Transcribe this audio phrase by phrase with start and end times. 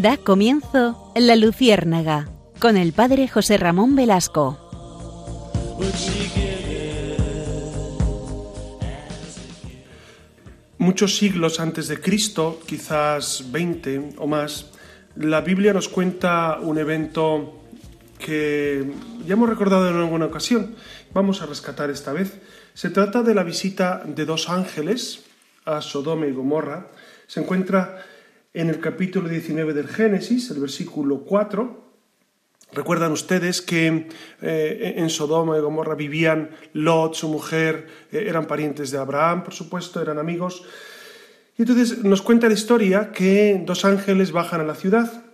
[0.00, 2.28] Da comienzo La Luciérnaga
[2.60, 4.56] con el padre José Ramón Velasco.
[10.78, 14.70] Muchos siglos antes de Cristo, quizás 20 o más,
[15.16, 17.58] la Biblia nos cuenta un evento
[18.20, 18.92] que
[19.26, 20.76] ya hemos recordado en alguna ocasión.
[21.12, 22.38] Vamos a rescatar esta vez.
[22.72, 25.24] Se trata de la visita de dos ángeles
[25.64, 26.86] a Sodoma y Gomorra.
[27.26, 28.04] Se encuentra
[28.54, 31.88] en el capítulo 19 del Génesis, el versículo 4.
[32.72, 34.08] Recuerdan ustedes que
[34.42, 39.54] eh, en Sodoma y Gomorra vivían Lot, su mujer, eh, eran parientes de Abraham, por
[39.54, 40.64] supuesto, eran amigos.
[41.56, 45.24] Y entonces nos cuenta la historia que dos ángeles bajan a la ciudad.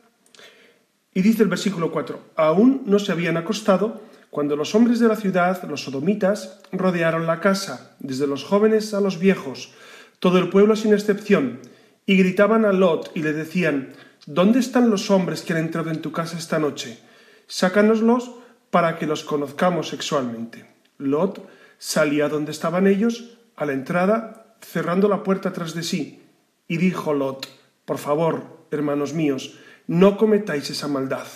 [1.12, 5.14] Y dice el versículo 4, aún no se habían acostado cuando los hombres de la
[5.14, 9.72] ciudad, los sodomitas, rodearon la casa, desde los jóvenes a los viejos,
[10.18, 11.60] todo el pueblo sin excepción,
[12.06, 13.94] y gritaban a Lot y le decían,
[14.26, 16.98] ¿Dónde están los hombres que han entrado en tu casa esta noche?
[17.46, 18.30] Sácanoslos
[18.70, 20.66] para que los conozcamos sexualmente.
[20.96, 26.22] Lot salía donde estaban ellos, a la entrada, cerrando la puerta tras de sí,
[26.66, 27.48] y dijo Lot,
[27.84, 31.26] Por favor, hermanos míos, no cometáis esa maldad.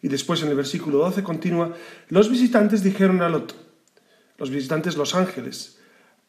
[0.00, 1.74] Y después en el versículo 12 continúa,
[2.08, 3.56] los visitantes dijeron a Lot,
[4.38, 5.77] los visitantes los ángeles,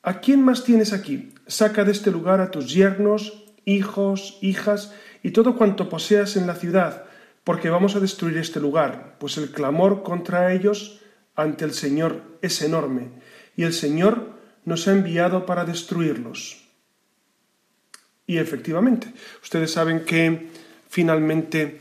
[0.01, 1.33] ¿A quién más tienes aquí?
[1.47, 6.55] Saca de este lugar a tus yernos, hijos, hijas y todo cuanto poseas en la
[6.55, 7.05] ciudad,
[7.43, 11.01] porque vamos a destruir este lugar, pues el clamor contra ellos
[11.35, 13.09] ante el Señor es enorme,
[13.55, 14.33] y el Señor
[14.65, 16.65] nos ha enviado para destruirlos.
[18.25, 20.49] Y efectivamente, ustedes saben que
[20.87, 21.79] finalmente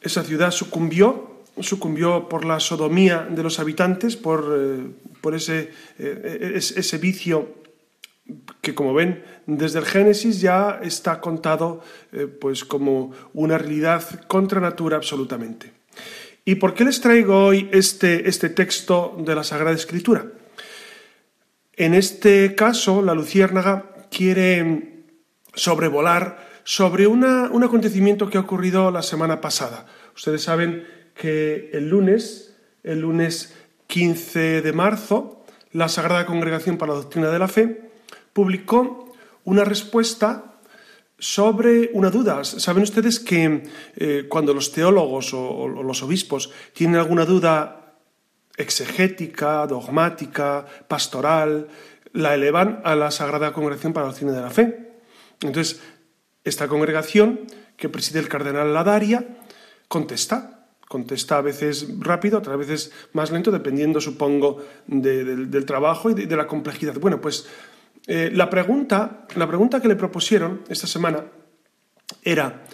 [0.00, 4.86] esa ciudad sucumbió sucumbió por la sodomía de los habitantes, por, eh,
[5.20, 7.54] por ese, eh, ese, vicio
[8.60, 11.82] que, como ven, desde el Génesis ya está contado
[12.12, 15.72] eh, pues como una realidad contra natura absolutamente.
[16.44, 20.26] ¿Y por qué les traigo hoy este, este texto de la Sagrada Escritura?
[21.76, 25.04] En este caso, la luciérnaga quiere
[25.54, 29.86] sobrevolar sobre una, un acontecimiento que ha ocurrido la semana pasada.
[30.14, 30.86] Ustedes saben
[31.18, 33.52] que el lunes, el lunes
[33.88, 37.90] 15 de marzo, la Sagrada Congregación para la Doctrina de la Fe
[38.32, 39.12] publicó
[39.44, 40.60] una respuesta
[41.18, 42.44] sobre una duda.
[42.44, 43.64] Saben ustedes que
[43.96, 47.96] eh, cuando los teólogos o, los obispos tienen alguna duda
[48.56, 51.66] exegética, dogmática, pastoral,
[52.12, 54.92] la elevan a la Sagrada Congregación para la Doctrina de la Fe.
[55.42, 55.80] Entonces,
[56.44, 57.40] esta congregación,
[57.76, 59.26] que preside el cardenal Ladaria,
[59.88, 60.57] contesta
[60.88, 66.46] contesta a veces rápido, otras veces más lento, dependiendo, supongo, del trabajo y de, la
[66.46, 66.98] complejidad.
[66.98, 67.46] Bueno, pues
[68.06, 71.24] eh, la, pregunta, la pregunta que le propusieron esta semana
[72.22, 72.64] era,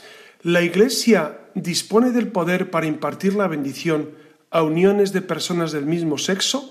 [0.43, 4.11] ¿la Iglesia dispone del poder para impartir la bendición
[4.51, 6.71] a uniones de personas del mismo sexo?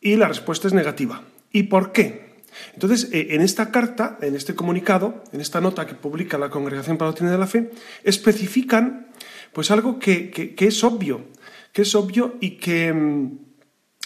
[0.00, 1.22] Y la respuesta es negativa.
[1.52, 2.23] ¿Y por qué?
[2.74, 6.96] Entonces, eh, en esta carta, en este comunicado, en esta nota que publica la Congregación
[6.96, 7.70] para la Doctrina de la Fe,
[8.02, 9.08] especifican
[9.52, 11.26] pues algo que, es obvio,
[11.72, 12.92] que es obvio y que,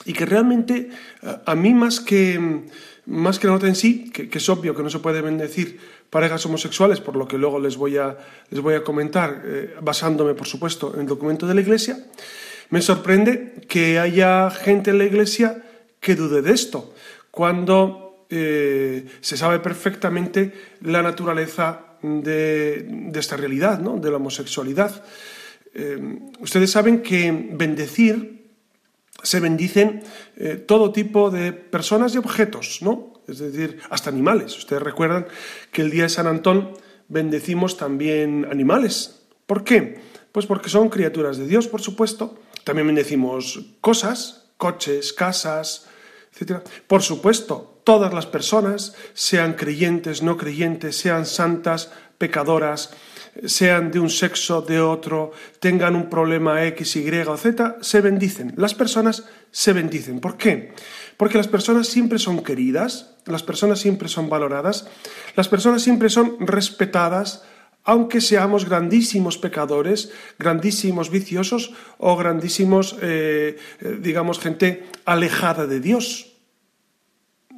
[0.05, 0.91] y que realmente
[1.23, 2.65] eh, a mí más que,
[3.07, 5.81] más que la nota en sí, que, es obvio que no se puede bendecir
[6.11, 8.17] parejas homosexuales, por lo que luego les voy a,
[8.51, 12.05] les voy a comentar, eh, basándome, por supuesto, en el documento de la Iglesia,
[12.71, 15.65] me sorprende que haya gente en la Iglesia
[16.01, 16.95] que dude de esto,
[17.31, 20.53] cuando eh, se sabe perfectamente
[20.83, 23.97] la naturaleza de, esta realidad, ¿no?
[23.97, 25.03] de la homosexualidad.
[25.75, 28.39] Eh, ustedes saben que bendecir
[29.23, 30.03] se bendicen
[30.37, 33.15] eh, todo tipo de personas y objetos, ¿no?
[33.27, 34.57] Es decir, hasta animales.
[34.57, 35.27] Ustedes recuerdan
[35.73, 36.73] que el día de San Antón
[37.09, 39.27] bendecimos también animales.
[39.47, 40.01] ¿Por qué?
[40.33, 42.39] Pues porque son criaturas de Dios, por supuesto.
[42.65, 45.89] También bendecimos cosas, coches, casas,
[46.39, 46.63] etc.
[46.87, 52.91] Por supuesto, todas las personas, sean creyentes, no creyentes, sean santas, pecadoras,
[53.47, 58.53] sean de un sexo, de otro, tengan un problema X, Y o Z, se bendicen.
[58.59, 60.21] Las personas se bendicen.
[60.21, 60.75] ¿Por qué?
[61.17, 64.87] Porque las personas siempre son queridas, las personas siempre son valoradas,
[65.35, 67.43] las personas siempre son respetadas,
[67.85, 76.35] aunque seamos grandísimos pecadores, grandísimos viciosos o grandísimos, eh, eh, digamos, gente alejada de Dios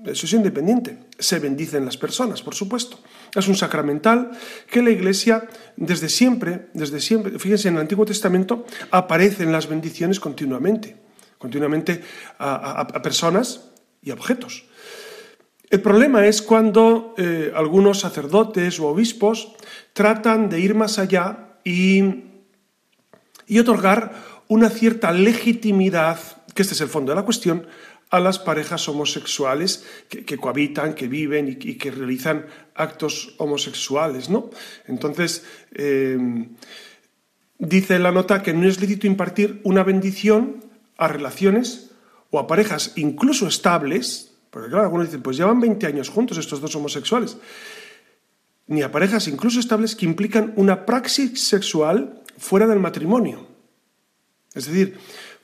[0.06, 0.98] eso es independiente.
[1.18, 2.98] Se bendicen las personas, por supuesto.
[3.34, 4.30] Es un sacramental
[4.70, 10.18] que la Iglesia desde siempre, desde siempre, fíjense, en el Antiguo Testamento aparecen las bendiciones
[10.18, 10.96] continuamente,
[11.38, 12.02] continuamente
[12.38, 13.70] a, personas
[14.02, 14.64] y a objetos.
[15.68, 19.54] El problema es cuando eh, algunos sacerdotes o obispos
[19.92, 22.24] tratan de ir más allá y,
[23.46, 24.12] y otorgar
[24.48, 26.18] una cierta legitimidad,
[26.54, 27.68] que este es el fondo de la cuestión,
[28.10, 34.50] a las parejas homosexuales que, cohabitan, que viven y, que realizan actos homosexuales, ¿no?
[34.86, 36.18] Entonces, eh,
[37.58, 40.64] dice la nota que no es lícito impartir una bendición
[40.96, 41.92] a relaciones
[42.30, 46.60] o a parejas incluso estables, porque claro, algunos dicen, pues llevan 20 años juntos estos
[46.60, 47.36] dos homosexuales,
[48.66, 53.46] ni a parejas incluso estables que implican una praxis sexual fuera del matrimonio.
[54.54, 54.98] Es decir,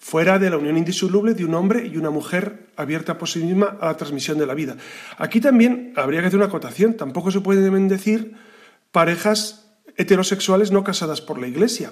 [0.06, 3.76] fuera de la unión indisoluble de un hombre y una mujer abierta por sí misma
[3.80, 4.76] a la transmisión de la vida.
[5.18, 6.94] Aquí también habría que hacer una acotación.
[6.94, 8.36] Tampoco se pueden bendecir
[8.92, 9.66] parejas
[9.96, 11.90] heterosexuales no casadas por la Iglesia,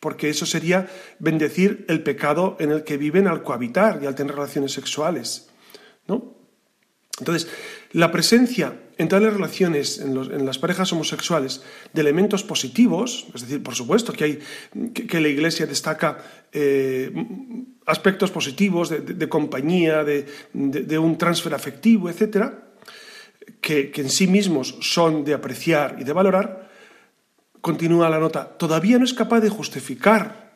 [0.00, 4.34] porque eso sería bendecir el pecado en el que viven al cohabitar y al tener
[4.34, 5.48] relaciones sexuales.
[6.06, 6.36] ¿no?
[7.18, 7.48] Entonces,
[7.92, 11.62] la presencia en tales relaciones, en, las parejas homosexuales,
[11.92, 14.38] de elementos positivos, es decir, por supuesto que, hay,
[14.92, 16.18] que, la Iglesia destaca
[16.52, 17.12] eh,
[17.84, 22.52] aspectos positivos de, compañía, de, un transfer afectivo, etc.,
[23.60, 26.70] que, que en sí mismos son de apreciar y de valorar,
[27.60, 30.46] continúa la nota, todavía no es capaz de justificar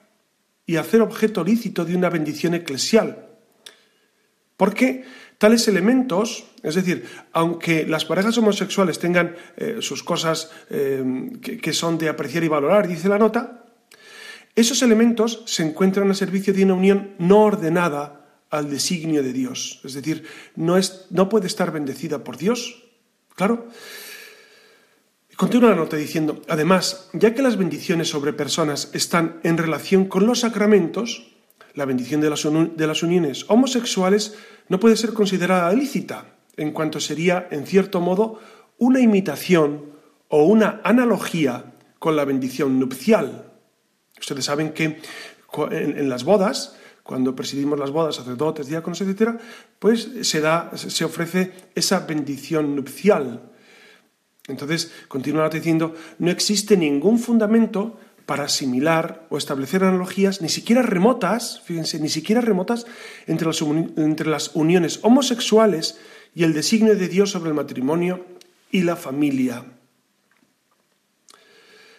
[0.64, 3.26] y hacer objeto lícito de una bendición eclesial.
[4.56, 5.04] Porque
[5.40, 11.02] tales elementos, es decir, aunque las parejas homosexuales tengan eh, sus cosas eh,
[11.40, 13.64] que, son de apreciar y valorar, dice la nota,
[14.54, 19.80] esos elementos se encuentran al servicio de una unión no ordenada al designio de Dios.
[19.82, 20.26] Es decir,
[20.56, 22.84] no, es, no puede estar bendecida por Dios.
[23.34, 23.66] Claro.
[25.36, 30.26] Continúa la nota diciendo, además, ya que las bendiciones sobre personas están en relación con
[30.26, 31.32] los sacramentos,
[31.72, 34.36] la bendición de las, de las uniones homosexuales
[34.70, 38.38] no puede ser considerada lícita, en cuanto sería, en cierto modo,
[38.78, 39.92] una imitación
[40.28, 43.52] o una analogía con la bendición nupcial.
[44.18, 45.00] Ustedes saben que
[45.72, 49.40] en, las bodas, cuando presidimos las bodas, sacerdotes, diáconos, etc.,
[49.80, 53.50] pues se, da, se ofrece esa bendición nupcial.
[54.46, 61.60] Entonces, continúa diciendo, no existe ningún fundamento para asimilar o establecer analogías, ni siquiera remotas,
[61.64, 62.86] fíjense, ni siquiera remotas,
[63.26, 63.46] entre
[64.28, 65.98] las, uniones homosexuales
[66.34, 68.24] y el designio de Dios sobre el matrimonio
[68.70, 69.64] y la familia.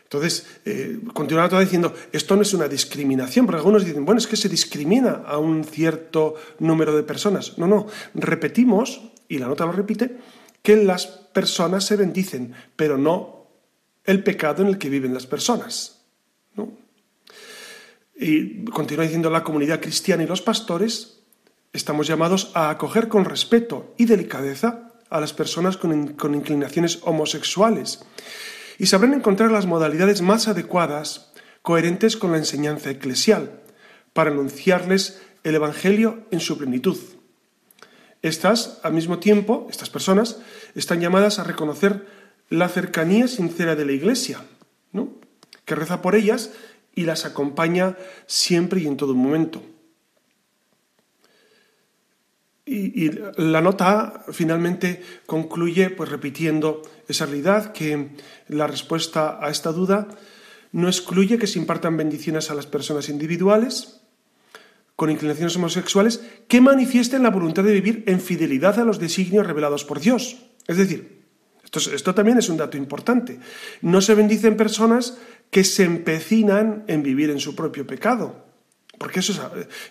[0.04, 4.36] Entonces, eh, todo diciendo, esto no es una discriminación, porque algunos dicen, bueno, es que
[4.36, 7.58] se discrimina a un cierto número de personas.
[7.58, 10.18] No, no, repetimos, y la nota lo repite,
[10.62, 13.48] que las personas se bendicen, pero no
[14.04, 16.01] el pecado en el que viven las personas.
[18.72, 21.22] Continúa diciendo la comunidad cristiana y los pastores,
[21.74, 28.06] estamos llamados a acoger con respeto y delicadeza a las personas con, con inclinaciones homosexuales
[28.78, 31.34] y sabrán encontrar las modalidades más adecuadas,
[31.64, 33.60] coherentes con la enseñanza eclesial,
[34.14, 36.98] para anunciarles el Evangelio en su plenitud.
[38.22, 40.38] Estas, al mismo tiempo, estas personas,
[40.76, 42.06] están llamadas a reconocer
[42.50, 44.42] la cercanía sincera de la Iglesia,
[44.92, 45.10] ¿no?
[45.66, 46.52] que reza por ellas
[46.94, 49.64] y las acompaña siempre y en todo momento.
[52.66, 58.12] Y, la nota finalmente concluye pues repitiendo esa realidad que
[58.48, 60.08] la respuesta a esta duda
[60.72, 64.02] no excluye que se impartan bendiciones a las personas individuales
[64.96, 69.84] con inclinaciones homosexuales que manifiesten la voluntad de vivir en fidelidad a los designios revelados
[69.84, 70.38] por Dios.
[70.68, 71.24] Es decir,
[71.64, 73.40] esto, esto también es un dato importante.
[73.82, 75.18] No se bendicen personas
[75.52, 78.50] que se empecinan en vivir en su propio pecado.
[78.98, 79.34] Porque eso,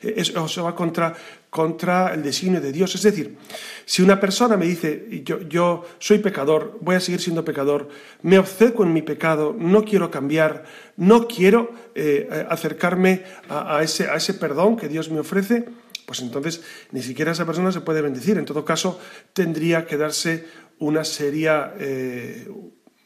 [0.02, 1.12] eso va contra,
[1.50, 2.94] contra, el designio de Dios.
[2.94, 3.36] Es decir,
[3.84, 7.88] si una persona me dice, yo, yo soy pecador, voy a seguir siendo pecador,
[8.22, 10.64] me obceco en mi pecado, no quiero cambiar,
[10.96, 15.64] no quiero eh, acercarme a, ese, a ese perdón que Dios me ofrece,
[16.06, 16.62] pues entonces
[16.92, 18.38] ni siquiera esa persona se puede bendecir.
[18.38, 19.00] En todo caso,
[19.32, 20.46] tendría que darse
[20.78, 22.48] una seria, eh,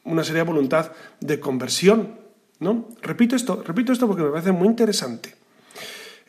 [0.04, 2.24] una seria voluntad de conversión
[2.61, 2.88] ¿no?
[3.02, 5.34] Repito esto, repito esto porque me parece muy interesante.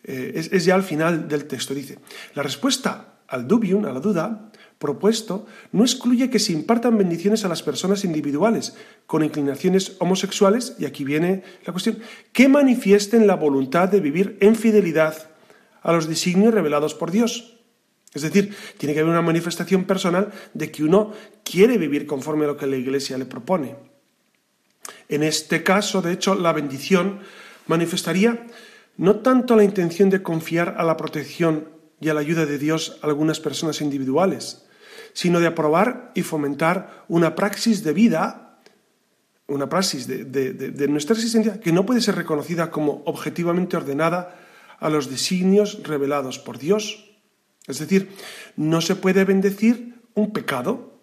[0.04, 1.74] Eh, es, ya al final del texto.
[1.74, 1.98] Dice,
[2.36, 7.48] la respuesta al dubium, a la duda, propuesto, no excluye que se impartan bendiciones a
[7.50, 8.76] las personas individuales
[9.08, 11.98] con inclinaciones homosexuales, y aquí viene la cuestión,
[12.34, 15.30] que manifiesten la voluntad de vivir en fidelidad
[15.82, 17.58] a los designios revelados por Dios.
[18.14, 21.12] Es decir, tiene que haber una manifestación personal de que uno
[21.44, 23.76] quiere vivir conforme a lo que la Iglesia le propone.
[25.10, 27.20] En este caso, de hecho, la bendición
[27.68, 28.48] manifestaría
[28.98, 32.98] no tanto la intención de confiar a la protección y a la ayuda de Dios
[33.02, 34.66] a algunas personas individuales,
[35.14, 38.60] sino de aprobar y fomentar una praxis de vida,
[39.48, 44.40] una praxis de, nuestra existencia que no puede ser reconocida como objetivamente ordenada
[44.80, 47.16] a los designios revelados por Dios.
[47.68, 48.12] Es decir,
[48.56, 51.00] no se puede bendecir un pecado.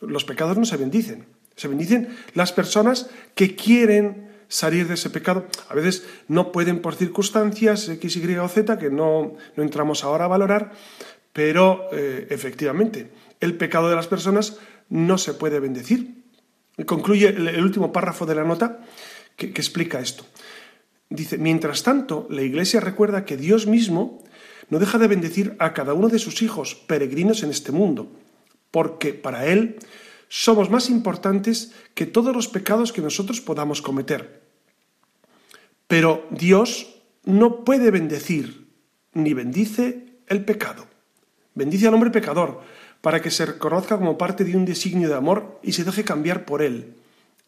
[0.00, 1.35] Los pecados no se bendicen.
[1.56, 5.46] Se bendicen las personas que quieren salir de ese pecado.
[5.68, 10.26] A veces no pueden por circunstancias X, Y o Z que no, no entramos ahora
[10.26, 10.72] a valorar,
[11.32, 13.10] pero eh, efectivamente
[13.40, 14.58] el pecado de las personas
[14.88, 16.24] no se puede bendecir.
[16.84, 18.80] Concluye el, último párrafo de la nota
[19.34, 20.24] que, que explica esto.
[21.08, 24.22] Dice, mientras tanto, la Iglesia recuerda que Dios mismo
[24.68, 28.10] no deja de bendecir a cada uno de sus hijos peregrinos en este mundo,
[28.70, 29.78] porque para Él
[30.28, 34.42] somos más importantes que todos los pecados que nosotros podamos cometer.
[35.86, 38.66] Pero Dios no puede bendecir
[39.12, 40.86] ni bendice el pecado.
[41.54, 42.60] Bendice al hombre pecador
[43.00, 46.44] para que se reconozca como parte de un designio de amor y se deje cambiar
[46.44, 46.94] por él.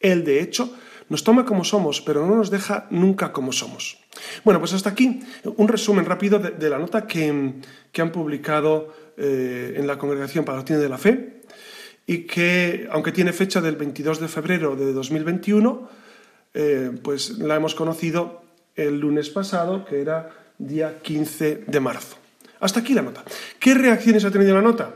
[0.01, 0.73] Él, de hecho,
[1.09, 3.99] nos toma como somos, pero no nos deja nunca como somos.
[4.45, 9.87] Bueno, pues hasta aquí un resumen rápido de, la nota que, han publicado eh, en
[9.87, 11.38] la Congregación para de la Fe
[12.09, 15.89] y que, aunque tiene fecha del 22 de febrero de 2021,
[16.55, 18.41] eh, pues la hemos conocido
[18.75, 22.17] el lunes pasado, que era día 15 de marzo.
[22.61, 23.23] Hasta aquí la nota.
[23.61, 24.95] ¿Qué reacciones ha tenido la nota?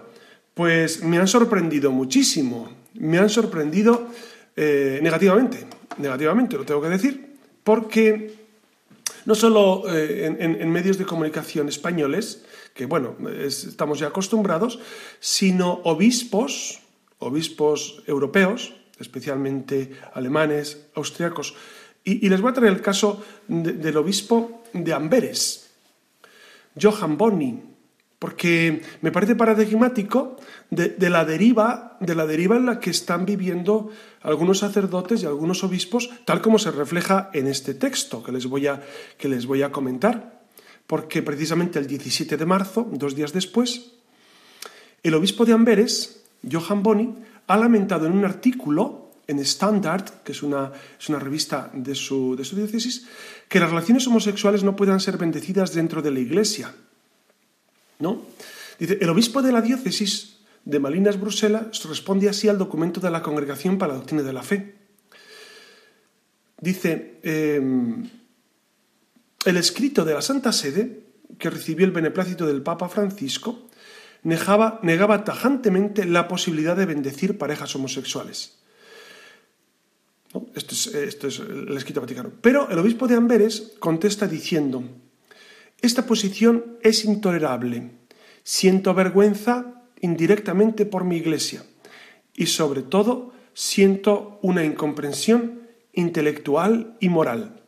[0.55, 4.09] Pues me han sorprendido muchísimo, me han sorprendido
[4.57, 5.67] eh, negativamente,
[5.99, 8.37] negativamente lo tengo que decir, porque
[9.27, 12.43] no solo eh, en, medios de comunicación españoles,
[12.73, 14.81] que bueno, estamos ya acostumbrados,
[15.21, 16.82] sino obispos,
[17.23, 21.55] obispos europeos, especialmente alemanes, austriacos.
[22.05, 25.71] Y, les voy a traer el caso del obispo de Amberes,
[26.81, 27.63] Johann Bonni,
[28.19, 30.37] porque me parece paradigmático
[30.71, 33.91] de, la deriva, de la deriva en la que están viviendo
[34.23, 38.69] algunos sacerdotes y algunos obispos, tal como se refleja en este texto que les voy
[38.69, 38.81] a,
[39.19, 40.43] que les voy a comentar.
[40.87, 43.93] Porque precisamente el 17 de marzo, dos días después,
[45.03, 47.15] el obispo de Amberes, Johann Boni,
[47.47, 52.37] ha lamentado en un artículo en Standard, que es una, es una revista de su,
[52.37, 53.07] de su diócesis,
[53.49, 56.75] que las relaciones homosexuales no puedan ser bendecidas dentro de la Iglesia.
[57.99, 58.23] ¿No?
[58.79, 63.23] Dice, el obispo de la diócesis de Malinas, Bruselas, responde así al documento de la
[63.23, 64.75] Congregación para la Doctrina de la Fe.
[66.61, 68.09] Dice, em,
[69.45, 71.03] el escrito de la Santa Sede,
[71.39, 73.69] que recibió el beneplácito del Papa Francisco,
[74.23, 78.59] negaba, negaba tajantemente la posibilidad de bendecir parejas homosexuales.
[80.55, 82.31] Esto, es, esto, es, el escrito vaticano.
[82.41, 84.83] Pero el obispo de Amberes contesta diciendo,
[85.81, 87.91] esta posición es intolerable.
[88.43, 91.65] Siento vergüenza indirectamente por mi iglesia
[92.35, 97.61] y sobre todo siento una incomprensión intelectual y moral.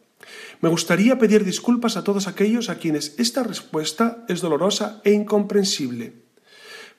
[0.62, 6.24] Me gustaría pedir disculpas a todos aquellos a quienes esta respuesta es dolorosa e incomprensible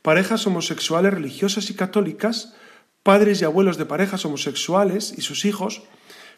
[0.05, 2.53] parejas homosexuales religiosas y católicas,
[3.01, 5.81] padres y abuelos de parejas homosexuales y sus hijos,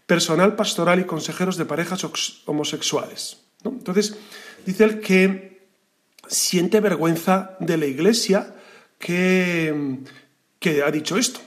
[0.05, 2.07] personal pastoral y consejeros de parejas
[2.45, 3.41] homosexuales.
[3.65, 4.15] Entonces,
[4.65, 5.67] dice él que
[6.29, 8.55] siente vergüenza de la Iglesia
[8.99, 9.97] que,
[10.59, 11.41] que ha dicho esto.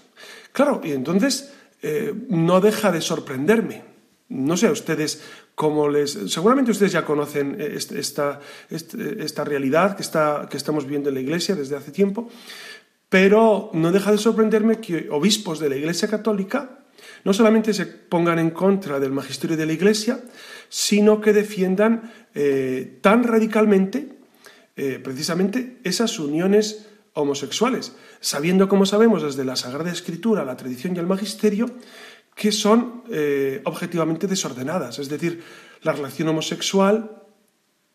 [0.52, 3.89] Claro, y entonces eh, no deja de sorprenderme.
[4.30, 5.22] No sé a ustedes
[5.54, 6.12] cómo les...
[6.32, 11.20] Seguramente ustedes ya conocen eh, esta, esta, realidad que, está, que estamos viendo en la
[11.20, 12.30] Iglesia desde hace tiempo,
[13.08, 16.78] pero no deja de sorprenderme que obispos de la Iglesia Católica
[17.24, 20.20] no solamente se pongan en contra del magisterio de la Iglesia,
[20.68, 24.16] sino que defiendan eh, tan radicalmente
[24.76, 31.00] eh, precisamente esas uniones homosexuales, sabiendo, como sabemos, desde la Sagrada Escritura, la tradición y
[31.00, 31.66] el magisterio,
[32.40, 34.98] que son eh, objetivamente desordenadas.
[34.98, 35.44] Es decir,
[35.82, 37.20] la relación homosexual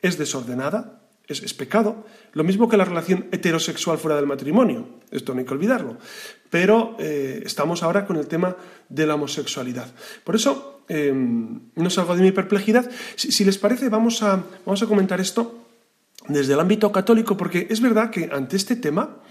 [0.03, 5.39] es desordenada, es, pecado, lo mismo que la relación heterosexual fuera del matrimonio, esto no
[5.39, 5.97] hay que olvidarlo.
[6.51, 8.55] Pero eh, estamos ahora con el tema
[8.87, 9.87] de la homosexualidad.
[10.23, 12.87] Por eso, em, no salgo de mi perplejidad.
[13.15, 15.65] Si, les parece, vamos a, vamos a comentar esto
[16.27, 19.24] desde el ámbito católico, porque es verdad que ante este tema,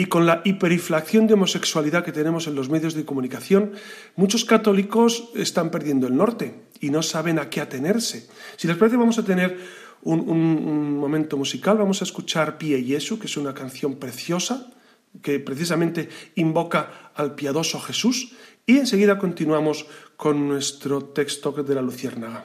[0.00, 3.72] y con la hiperinflación de homosexualidad que tenemos en los medios de comunicación,
[4.14, 8.28] muchos católicos están perdiendo el norte y no saben a qué atenerse.
[8.56, 9.58] Si les parece, vamos a tener
[10.02, 11.78] un, momento musical.
[11.78, 14.70] Vamos a escuchar Pie Jesu, que es una canción preciosa
[15.20, 18.36] que precisamente invoca al piadoso Jesús.
[18.66, 19.84] Y enseguida continuamos
[20.16, 22.44] con nuestro texto de la Luciérnaga.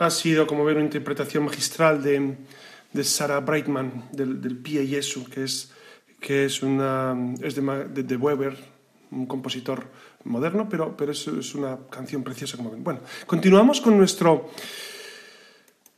[0.00, 2.36] Ha sido, como ver, una interpretación magistral de,
[2.92, 4.88] de Sarah Brightman, del, del Pie
[5.30, 5.72] que es,
[6.18, 8.56] que es, una, es de, de, Weber,
[9.10, 9.88] un compositor
[10.24, 12.82] moderno, pero, pero es, es, una canción preciosa, como ven.
[12.82, 14.48] Bueno, continuamos con nuestro,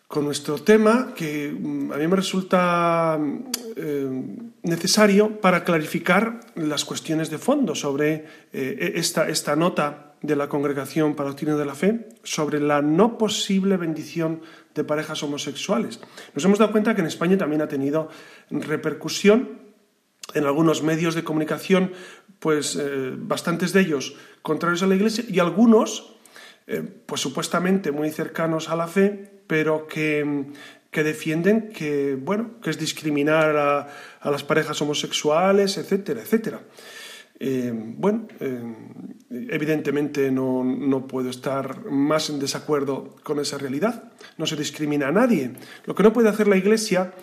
[0.09, 3.21] con nuestro tema, que mm, a mí me resulta
[3.77, 4.25] eh,
[4.65, 11.15] necesario para clarificar las cuestiones de fondo sobre eh, esta, esta nota de la Congregación
[11.15, 14.41] para de la Fe sobre la no posible bendición
[14.75, 16.01] de parejas homosexuales.
[16.35, 18.09] Nos hemos dado cuenta que en España también ha tenido
[18.51, 19.61] repercusión
[20.35, 21.93] en algunos medios de comunicación,
[22.39, 26.15] pues eh, bastantes de ellos contrarios a la Iglesia y algunos,
[26.67, 30.47] eh, pues supuestamente muy cercanos a la fe, pero que,
[30.91, 33.89] que defienden que, bueno, que es discriminar a,
[34.21, 36.61] a las parejas homosexuales, etcétera, etcétera.
[37.45, 38.63] Eh, bueno, eh,
[39.51, 44.13] evidentemente no, no, puedo estar más en desacuerdo con esa realidad.
[44.39, 45.51] No se discrimina a nadie.
[45.85, 47.15] Lo que no puede hacer la Iglesia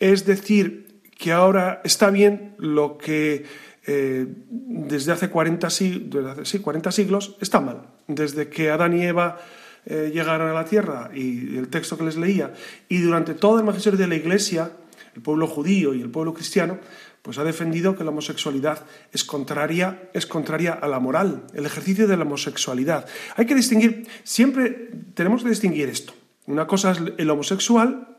[0.00, 3.44] es decir que ahora está bien lo que
[3.86, 7.82] eh, desde hace 40, desde sí, 40 siglos está mal.
[8.08, 9.38] Desde que Adán y Eva
[9.86, 12.52] llegaron a la tierra y el texto que les leía,
[12.88, 14.72] y durante todo el magisterio de la Iglesia,
[15.14, 16.78] el pueblo judío y el pueblo cristiano,
[17.22, 22.08] pues ha defendido que la homosexualidad es contraria, es contraria a la moral, el ejercicio
[22.08, 23.06] de la homosexualidad.
[23.36, 26.14] Hay que distinguir, siempre tenemos que distinguir esto.
[26.46, 28.16] Una cosa es el homosexual,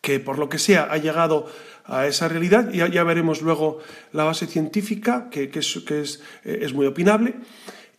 [0.00, 1.46] que por lo que sea ha llegado
[1.84, 3.80] a esa realidad, y ya, veremos luego
[4.12, 7.34] la base científica, que, es, que es, eh, es, muy opinable,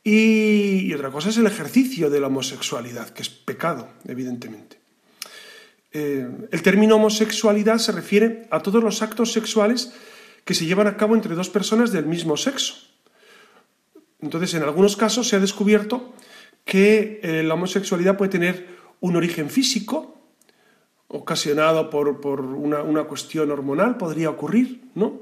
[0.04, 4.83] y otra cosa es el ejercicio de la homosexualidad, que es pecado, evidentemente.
[5.94, 9.94] Eh, el término homosexualidad se refiere a todos los actos sexuales
[10.44, 12.74] que se llevan a cabo entre dos personas del mismo sexo.
[14.20, 16.14] Entonces, en algunos casos se ha descubierto
[16.66, 18.68] que eh, la homosexualidad puede tener
[19.02, 20.18] un origen físico,
[21.10, 22.08] ocasionado por,
[22.42, 25.22] una, cuestión hormonal, podría ocurrir, ¿no?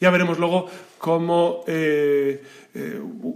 [0.00, 2.42] Ya veremos luego cómo eh,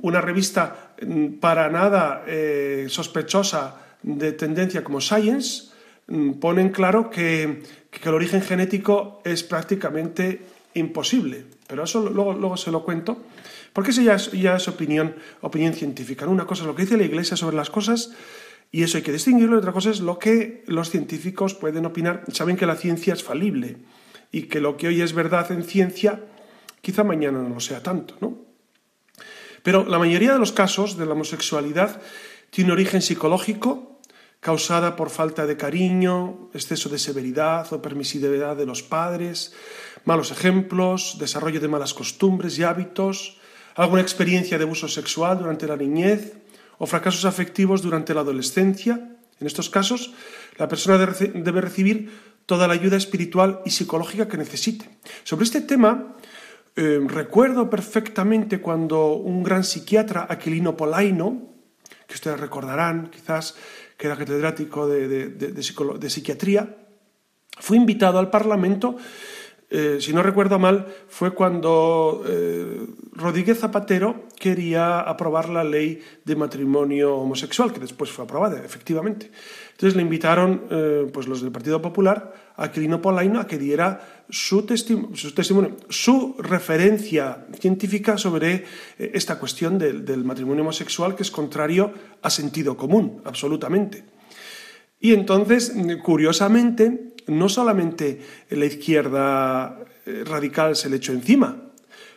[0.02, 2.24] una revista mm, para nada
[2.88, 5.73] sospechosa de tendencia como Science
[6.40, 7.62] ponen claro que,
[8.02, 10.42] el origen genético es prácticamente
[10.74, 11.46] imposible.
[11.66, 13.22] Pero eso luego, se lo cuento,
[13.72, 16.26] porque eso ya es, opinión científica.
[16.26, 18.12] Una cosa es lo que dice la Iglesia sobre las cosas
[18.70, 22.24] y eso hay que distinguirlo, y otra cosa es lo que los científicos pueden opinar.
[22.32, 23.76] Saben que la ciencia es falible
[24.32, 26.24] y que lo que hoy es verdad en ciencia,
[26.80, 28.36] quizá mañana no lo sea tanto, ¿no?
[29.62, 32.02] Pero la mayoría de los casos de la homosexualidad
[32.50, 33.93] tiene origen psicológico
[34.44, 39.56] causada por falta de cariño, exceso de severidad o permisividad de los padres,
[40.04, 43.40] malos ejemplos, desarrollo de malas costumbres y hábitos,
[43.74, 46.36] alguna experiencia de abuso sexual durante la niñez
[46.76, 49.16] o fracasos afectivos durante la adolescencia.
[49.40, 50.12] En estos casos,
[50.60, 52.12] la persona debe recibir
[52.44, 54.84] toda la ayuda espiritual y psicológica que necesite.
[55.24, 56.20] Sobre este tema,
[56.76, 61.54] eh, recuerdo perfectamente cuando un gran psiquiatra, Aquilino Polaino,
[62.06, 63.56] que ustedes recordarán quizás,
[63.96, 66.76] que era catedrático de, psiquiatría,
[67.58, 68.96] fue invitado al Parlamento,
[69.70, 76.36] eh, si no recuerdo mal, fue cuando eh, Rodríguez Zapatero quería aprobar la ley de
[76.36, 79.30] matrimonio homosexual, que después fue aprobada, efectivamente.
[79.72, 84.62] Entonces le invitaron eh, pues los del Partido Popular Aquilino Polaino a que diera su,
[84.64, 88.64] testimonio, su referencia científica sobre
[88.98, 94.04] eh, esta cuestión del, matrimonio homosexual que es contrario a sentido común, absolutamente.
[95.00, 101.60] Y entonces, curiosamente, no solamente la izquierda eh, radical se le echó encima,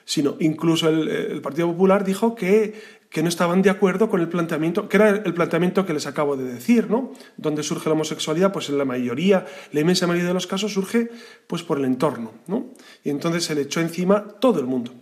[0.05, 4.89] sino incluso el Partido Popular dijo que que no estaban de acuerdo con el planteamiento,
[4.89, 7.13] que era el planteamiento que les acabo de decir, ¿no?
[7.37, 11.09] Donde surge la homosexualidad, pues en la mayoría, la inmensa mayoría de los casos surge
[11.47, 12.73] pues por el entorno, ¿no?
[13.03, 14.93] Y entonces se le echó encima todo el mundo.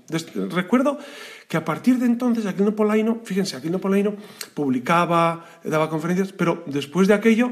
[0.49, 0.99] recuerdo
[1.47, 4.15] que a partir de entonces Aquino Polaino, fíjense, Aquino Polaino
[4.53, 7.51] publicaba, daba conferencias, pero después de aquello,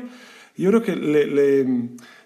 [0.55, 1.25] yo creo que le,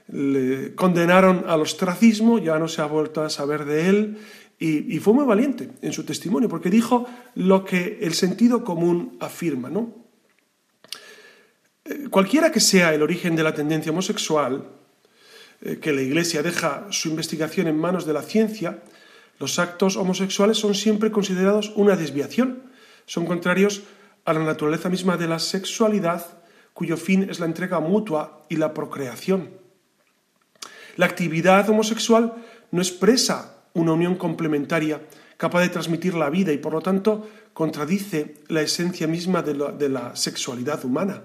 [0.10, 4.18] le condenaron al ostracismo, ya no se ha vuelto a saber de él
[4.60, 9.70] y, fue muy valiente en su testimonio, porque dijo lo que el sentido común afirma.
[9.70, 9.94] ¿no?
[11.86, 14.68] Eh, cualquiera que sea el origen de la tendencia homosexual,
[15.62, 18.84] eh, que la Iglesia deja su investigación en manos de la ciencia,
[19.40, 22.64] los actos homosexuales son siempre considerados una desviación,
[23.06, 23.84] son contrarios
[24.26, 26.26] a la naturaleza misma de la sexualidad,
[26.74, 29.52] cuyo fin es la entrega mutua y la procreación.
[30.96, 32.34] La actividad homosexual
[32.72, 35.02] no expresa una unión complementaria
[35.38, 40.16] capaz de transmitir la vida y por lo tanto contradice la esencia misma de la,
[40.16, 41.24] sexualidad humana.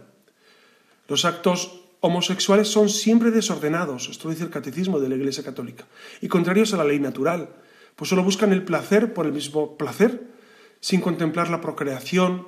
[1.08, 5.84] Los actos homosexuales son siempre desordenados, esto dice el catecismo de la Iglesia Católica,
[6.20, 7.50] y contrarios a la ley natural,
[7.96, 10.26] pues solo buscan el placer por el mismo placer,
[10.80, 12.44] sin contemplar la procreación,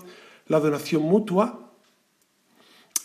[0.46, 1.70] la donación mutua.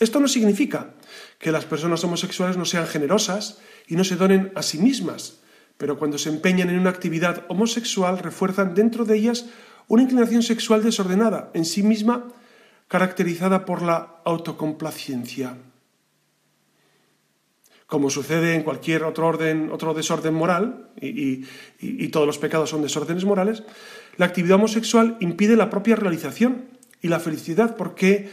[0.00, 0.94] Esto no significa
[1.38, 5.40] que las personas homosexuales no sean generosas y no se donen a sí mismas,
[5.80, 9.46] pero cuando se empeñan en una actividad homosexual refuerzan dentro de ellas
[9.88, 12.28] una inclinación sexual desordenada, en sí misma
[12.86, 15.56] caracterizada por la autocomplacencia.
[17.86, 21.46] Como sucede en cualquier otro orden, otro desorden moral, y,
[22.08, 23.62] todos los pecados son desórdenes morales,
[24.18, 26.66] la actividad homosexual impide la propia realización
[27.00, 28.28] y la felicidad porque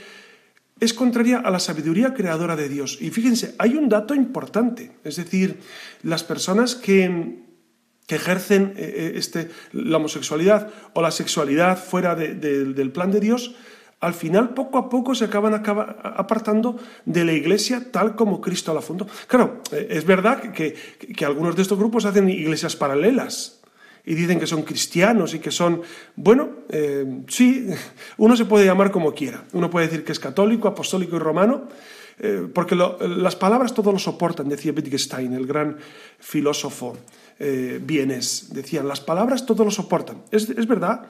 [0.80, 2.98] es contraria a la sabiduría creadora de Dios.
[3.02, 5.60] Y fíjense, hay un dato importante, es decir,
[6.04, 7.46] las personas que,
[8.10, 13.56] ejercen eh, eh, este, la homosexualidad o la sexualidad fuera del plan de Dios,
[14.00, 18.82] al final poco a poco se acaban apartando de la iglesia tal como Cristo la
[18.82, 19.08] fundó.
[19.28, 20.76] Claro, eh, es verdad que,
[21.26, 23.57] algunos de estos grupos hacen iglesias paralelas
[24.08, 25.84] y dicen que son cristianos y que son,
[26.16, 27.68] bueno, eh, sí,
[28.18, 29.44] uno se puede llamar como quiera.
[29.54, 31.68] Uno puede decir que es católico, apostólico y romano,
[32.20, 35.78] eh, porque las palabras todo lo soportan, decía Wittgenstein, el gran
[36.20, 36.98] filósofo
[37.40, 38.50] vienes.
[38.52, 40.24] Decían, las palabras todo lo soportan.
[40.32, 41.08] Es, es verdad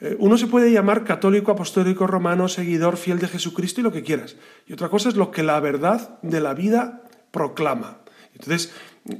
[0.00, 4.02] eh, uno se puede llamar católico, apostólico, romano, seguidor, fiel de Jesucristo y lo que
[4.02, 4.36] quieras.
[4.66, 8.00] Y otra cosa es lo que la verdad de la vida proclama.
[8.34, 8.72] Entonces,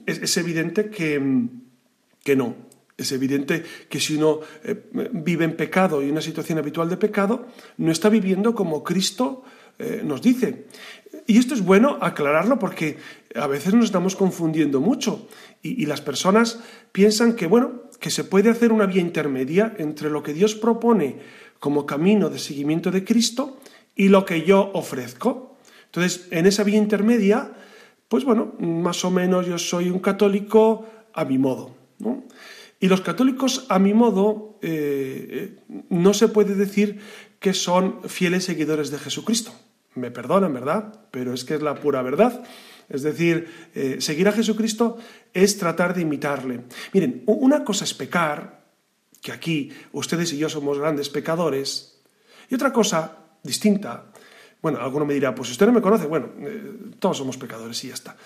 [0.05, 1.19] es, evidente que,
[2.37, 2.57] no.
[2.97, 4.75] Es evidente que si uno eh,
[5.13, 9.45] vive en pecado y una situación habitual de pecado, no está viviendo como Cristo
[9.79, 10.67] eh, nos dice.
[11.27, 12.97] Y esto es bueno aclararlo porque
[13.35, 15.29] a veces nos estamos confundiendo mucho
[15.61, 16.61] y, y las personas
[16.93, 21.19] piensan que, bueno, que se puede hacer una vía intermedia entre lo que Dios propone
[21.59, 23.59] como camino de seguimiento de Cristo
[23.95, 25.57] y lo que yo ofrezco.
[25.87, 27.53] Entonces, en esa vía intermedia,
[28.09, 31.75] pues bueno, más o menos yo soy un católico a mi modo.
[32.79, 37.01] Y los católicos a mi modo eh, eh, no se puede decir
[37.41, 39.53] que son fieles seguidores de Jesucristo.
[39.95, 41.07] Me perdonan, ¿verdad?
[41.11, 42.45] Pero es que es la pura verdad.
[42.89, 44.99] Es decir, eh, seguir a Jesucristo
[45.33, 46.65] es tratar de imitarle.
[46.93, 48.67] Miren, una cosa es pecar,
[49.23, 51.99] que aquí ustedes y yo somos grandes pecadores,
[52.49, 54.13] y otra cosa distinta,
[54.63, 56.29] bueno, alguno me dirá, pues usted no me conoce, bueno,
[57.01, 58.17] todos somos pecadores y ya está.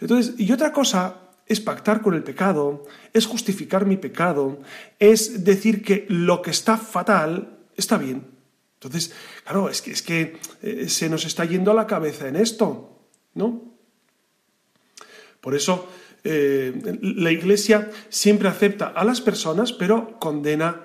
[0.00, 4.60] Entonces, y otra cosa es pactar con el pecado, es justificar mi pecado,
[5.00, 8.24] es decir que lo que está fatal está bien.
[8.74, 12.36] Entonces, claro, es que, es que eh, se nos está yendo a la cabeza en
[12.36, 13.00] esto,
[13.34, 13.74] ¿no?
[15.40, 15.88] Por eso
[16.22, 20.84] eh, la Iglesia siempre acepta a las personas, pero condena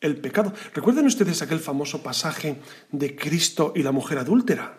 [0.00, 0.54] el pecado.
[0.72, 2.56] ¿Recuerden ustedes aquel famoso pasaje
[2.90, 4.78] de Cristo y la mujer adúltera?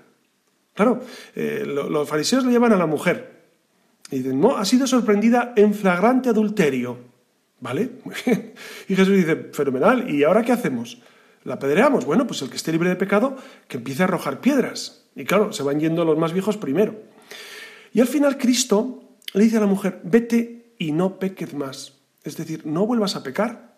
[0.73, 1.04] Claro,
[1.36, 3.37] eh, los fariseos le llevan a la mujer
[4.12, 7.00] y dicen, no, ha sido sorprendida en flagrante adulterio.
[7.60, 7.89] ¿Vale?
[8.88, 11.02] y Jesús dice, fenomenal, ¿y ahora qué hacemos?
[11.43, 12.06] ¿La apedreamos?
[12.06, 13.36] Bueno, pues el que esté libre de pecado,
[13.67, 15.06] que empiece a arrojar piedras.
[15.15, 16.96] Y claro, se van yendo los más viejos primero.
[17.93, 21.93] Y al final Cristo le dice a la mujer, vete y no peques más.
[22.24, 23.76] Es decir, no vuelvas a pecar.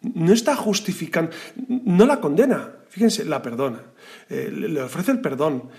[0.00, 1.32] No está justificando,
[1.66, 3.82] no la condena, fíjense, la perdona,
[4.30, 5.70] eh, le ofrece el perdón,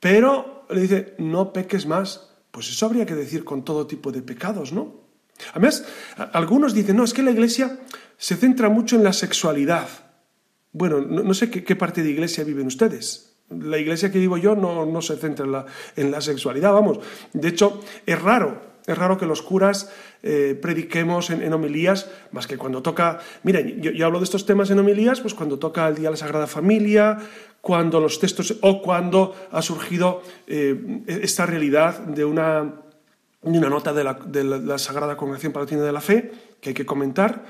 [0.00, 2.27] pero le dice, no peques más.
[2.50, 5.08] Pues eso habría que decir con todo tipo de pecados, ¿no?
[5.52, 5.84] Además,
[6.32, 7.78] algunos dicen, no, es que la iglesia
[8.16, 9.88] se centra mucho en la sexualidad.
[10.72, 13.36] Bueno, no, sé qué, parte de iglesia viven ustedes.
[13.50, 16.98] La iglesia que vivo yo no, se centra en la, en la sexualidad, vamos.
[17.32, 22.56] De hecho, es raro es raro que los curas eh, prediquemos en, homilías, más que
[22.56, 23.20] cuando toca.
[23.42, 26.16] Miren, yo, hablo de estos temas en homilías, pues cuando toca el Día de la
[26.16, 27.18] Sagrada Familia,
[27.60, 28.56] cuando los textos.
[28.62, 32.76] o cuando ha surgido eh, esta realidad de una,
[33.42, 37.44] una nota de la, Sagrada Congregación Palatina de la Fe, que hay que comentar.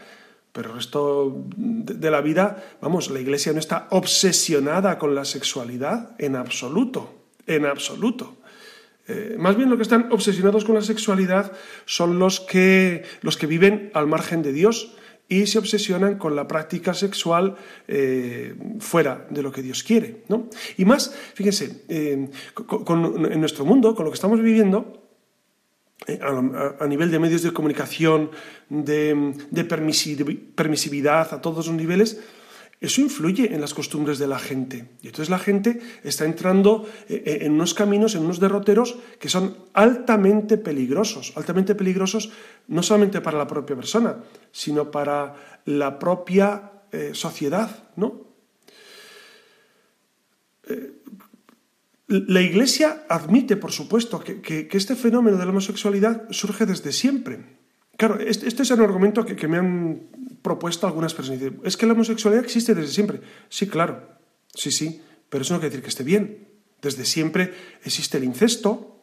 [0.51, 6.17] Pero el resto de la vida, vamos, la Iglesia no está obsesionada con la sexualidad
[6.19, 7.15] en absoluto,
[7.47, 8.39] en absoluto.
[9.09, 11.53] Eh, más bien lo que están obsesionados con la sexualidad
[11.87, 14.95] son los que, los que viven al margen de Dios
[15.29, 20.23] y se obsesionan con la práctica sexual eh, fuera de lo que Dios quiere.
[20.29, 20.49] ¿no?
[20.77, 22.31] Y más, fíjense, en
[23.41, 25.09] nuestro mundo, con lo que estamos viviendo,
[26.07, 28.31] eh, a, nivel de medios de comunicación,
[28.69, 32.21] de, de permisividad a todos los niveles,
[32.81, 34.91] eso influye en las costumbres de la gente.
[35.03, 39.29] Y entonces la gente está entrando eh, eh, en unos caminos, en unos derroteros que
[39.29, 41.33] son altamente peligrosos.
[41.35, 42.31] Altamente peligrosos
[42.69, 48.29] no solamente para la propia persona, sino para la propia eh, sociedad, ¿no?
[52.07, 57.58] La Iglesia admite, por supuesto, que, este fenómeno de la homosexualidad surge desde siempre.
[57.99, 60.03] Claro, este, este es un argumento que, me han
[60.41, 61.43] propuesto algunas personas.
[61.65, 63.21] Es que la homosexualidad existe desde siempre.
[63.49, 64.09] Sí, claro,
[64.55, 66.47] sí, sí, pero eso no quiere decir que esté bien.
[66.81, 69.03] Desde siempre existe el incesto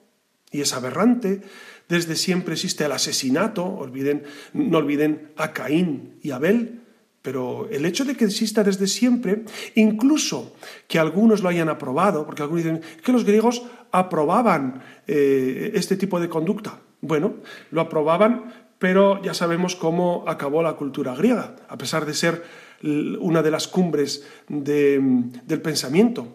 [0.49, 1.41] y es aberrante.
[1.89, 3.65] Desde siempre existe el asesinato.
[3.65, 6.79] Olviden, no olviden a Caín y Abel.
[7.21, 10.55] Pero el hecho de que exista desde siempre, incluso
[10.87, 16.17] que algunos lo hayan aprobado, porque algunos dicen que los griegos aprobaban eh, este tipo
[16.21, 16.79] de conducta.
[17.01, 17.35] Bueno,
[17.71, 22.43] lo aprobaban, pero ya sabemos cómo acabó la cultura griega, a pesar de ser
[22.83, 26.27] una de las cumbres del pensamiento.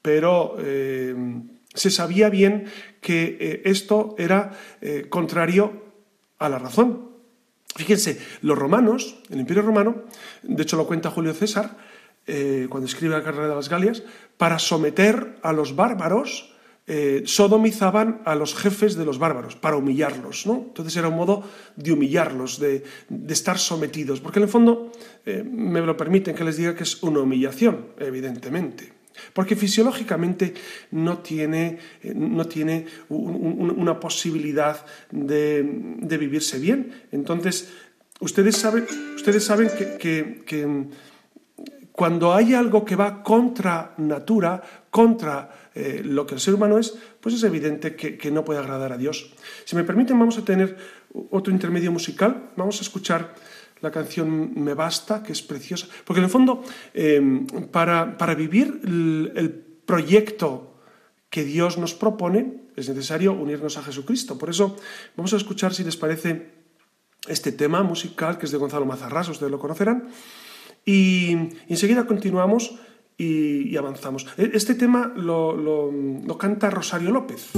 [0.00, 1.14] Pero eh,
[1.74, 2.64] se sabía bien
[3.02, 4.50] que eh, esto era
[5.10, 5.74] contrario
[6.38, 7.10] a la razón.
[7.76, 10.04] Fíjense, los romanos, el imperio romano,
[10.42, 11.76] de hecho lo cuenta Julio César
[12.26, 14.04] eh, cuando escribe la carrera de las Galias,
[14.38, 16.54] para someter a los bárbaros,
[16.92, 20.44] eh, sodomizaban a los jefes de los bárbaros, para humillarlos.
[20.44, 20.54] ¿no?
[20.66, 21.44] Entonces era un modo
[21.76, 22.82] de humillarlos, de,
[23.28, 24.90] estar sometidos, porque en el fondo
[25.24, 28.98] eh, me lo permiten que les diga que es una humillación, evidentemente
[29.34, 30.52] porque fisiológicamente
[30.90, 35.62] no tiene, eh, no tiene una posibilidad de,
[36.18, 37.04] vivirse bien.
[37.12, 37.70] Entonces,
[38.18, 40.88] ustedes saben, ustedes saben que,
[41.92, 46.94] cuando hay algo que va contra natura, contra eh, lo que el ser humano es,
[47.20, 49.32] pues es evidente que, que, no puede agradar a Dios.
[49.64, 50.76] Si me permiten, vamos a tener
[51.30, 52.50] otro intermedio musical.
[52.56, 53.34] Vamos a escuchar
[53.80, 56.62] la canción Me Basta, que es preciosa, porque en el fondo,
[56.94, 60.78] em, para, vivir el, proyecto
[61.30, 64.38] que Dios nos propone, es necesario unirnos a Jesucristo.
[64.38, 64.76] Por eso
[65.16, 66.46] vamos a escuchar, si les parece,
[67.26, 70.08] este tema musical que es de Gonzalo Mazarras, ustedes lo conocerán,
[70.84, 71.32] y,
[71.68, 72.78] enseguida continuamos
[73.20, 74.26] y, avanzamos.
[74.36, 77.52] E, este tema lo, lo canta Rosario López.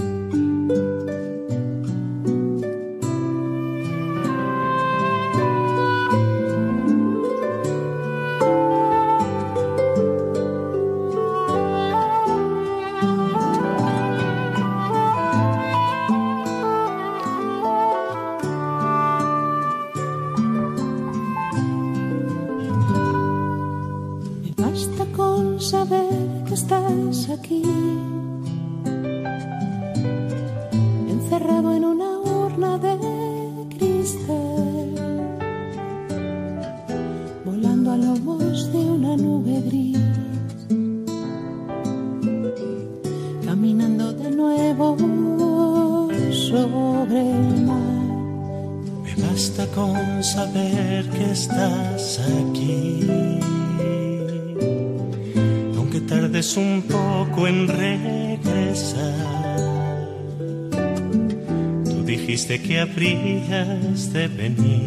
[62.93, 64.82] Habrías de venir.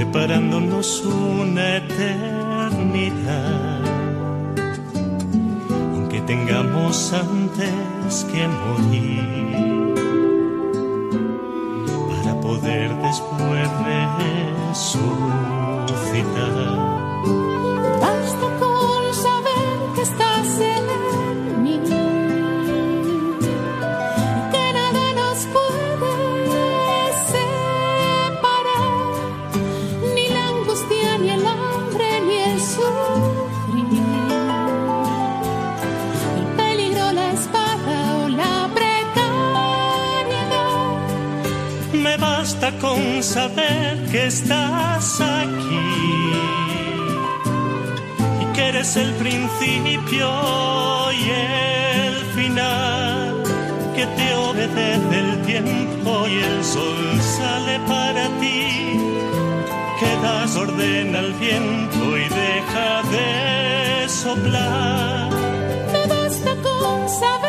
[0.00, 3.10] Preparándonos una eternidad,
[5.92, 9.94] aunque tengamos antes que morir,
[12.08, 13.50] para poder después.
[42.80, 45.86] Con saber que estás aquí
[48.40, 50.28] y que eres el principio
[51.12, 53.42] y el final,
[53.94, 58.98] que te obedece el tiempo y el sol sale para ti,
[60.00, 65.30] que das orden al viento y deja de soplar.
[65.92, 67.39] Me basta con saber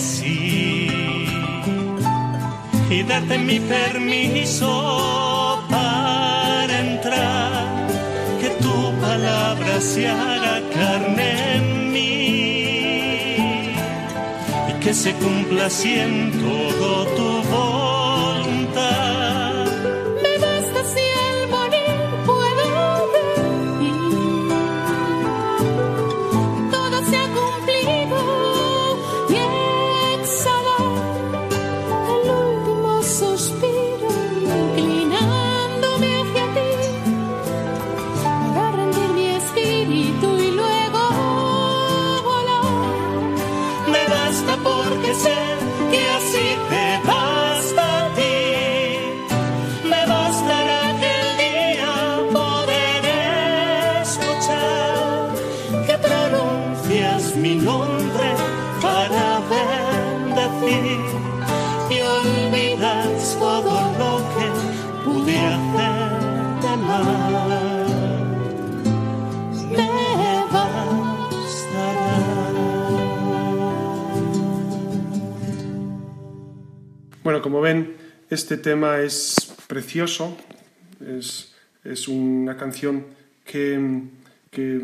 [0.00, 0.88] sí.
[2.90, 7.86] Y darte mi permiso para entrar,
[8.40, 13.74] que tu palabra se haga carne en mí.
[14.70, 15.94] Y que se cumpla así
[16.42, 17.33] todo tu
[77.44, 77.92] como ven,
[78.30, 80.34] este tema es precioso,
[81.06, 81.52] es,
[81.84, 83.04] es una canción
[83.44, 84.00] que,
[84.50, 84.80] que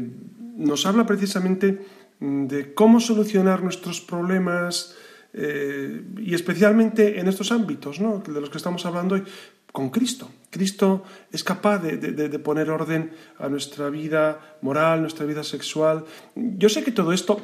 [0.59, 1.81] nos habla precisamente
[2.21, 4.95] de cómo solucionar nuestros problemas
[5.33, 8.19] eh, y especialmente en estos ámbitos ¿no?
[8.19, 9.25] de los que estamos hablando hoy
[9.73, 10.31] con Cristo.
[10.51, 11.03] Cristo
[11.33, 16.05] es capaz de, de- de poner orden a nuestra vida moral, nuestra vida sexual.
[16.35, 17.41] Yo sé que todo esto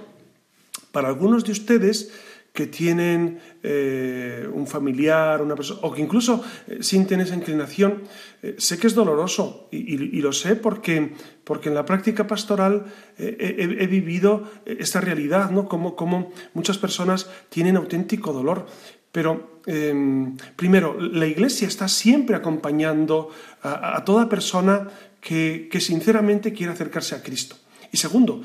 [0.93, 2.13] para algunos de ustedes
[2.57, 8.03] que tienen eh, un familiar, una persona, o que incluso eh, sienten esa inclinación,
[8.43, 11.13] eh, sé que es doloroso y, lo sé porque,
[11.45, 12.87] porque en la práctica pastoral
[13.19, 15.69] eh, he, vivido esta realidad, ¿no?
[15.69, 18.67] Como, como muchas personas tienen auténtico dolor.
[19.13, 19.95] Pero, eh,
[20.57, 23.31] primero, la Iglesia está siempre acompañando
[23.63, 24.89] a, toda persona
[25.21, 27.57] que sinceramente quiere acercarse a Cristo.
[27.93, 28.43] Y segundo,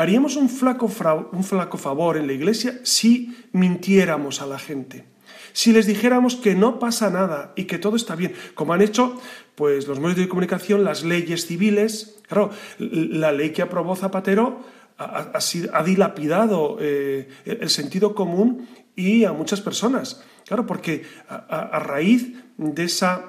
[0.00, 0.90] haríamos un flaco,
[1.32, 5.04] un flaco favor en la iglesia si mintiéramos a la gente.
[5.52, 9.20] Si les dijéramos que no pasa nada y que todo está bien, como han hecho
[9.56, 14.60] pues los medios de comunicación, las leyes civiles, claro, la ley que aprobó Zapatero
[14.96, 20.24] ha, dilapidado eh, el sentido común y a muchas personas.
[20.46, 23.26] Claro, porque a, raíz de esa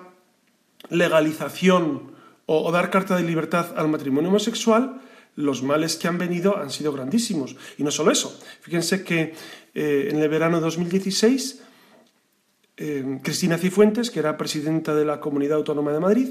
[0.90, 2.14] legalización
[2.46, 5.02] o dar carta de libertad al matrimonio homosexual,
[5.36, 7.56] los males que han venido han sido grandísimos.
[7.78, 8.38] Y no solo eso.
[8.62, 9.34] Fíjense que
[9.74, 11.62] eh, en el verano de 2016,
[12.78, 16.30] eh, Cristina Cifuentes, que era presidenta de la Comunidad Autónoma de Madrid,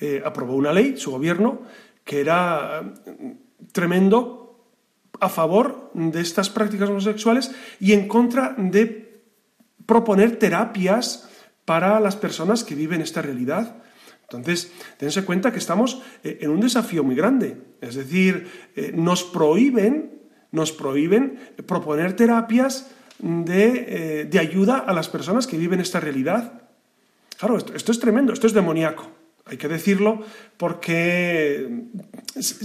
[0.00, 1.62] eh, aprobó una ley, su gobierno,
[2.04, 2.92] que era
[3.72, 4.42] tremendo
[5.20, 9.22] a favor de estas prácticas homosexuales y en contra de
[9.86, 11.28] proponer terapias
[11.64, 13.76] para las personas que viven esta realidad.
[14.36, 17.56] Entonces, tense cuenta que estamos eh, en un desafío muy grande.
[17.80, 20.20] Es decir, eh, nos prohíben,
[20.50, 26.62] nos prohíben proponer terapias de, eh, de ayuda a las personas que viven esta realidad.
[27.38, 29.10] Claro, esto, esto es tremendo, esto es demoníaco.
[29.44, 30.22] Hay que decirlo
[30.56, 31.68] porque,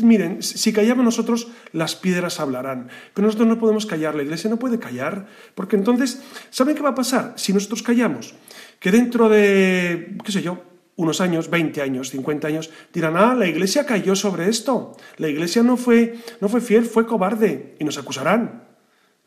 [0.04, 2.90] miren, si callamos nosotros, las piedras hablarán.
[3.16, 6.90] Pero nosotros no podemos callar, la iglesia no puede callar, porque entonces, ¿saben qué va
[6.90, 8.36] a pasar si nosotros callamos?
[8.80, 10.62] Que dentro de, qué sé yo,
[10.98, 15.64] unos años, 20 años, 50 años, dirán, ah, la iglesia cayó sobre esto, la iglesia
[15.64, 18.68] no fue, no fue fiel, fue cobarde, y nos acusarán.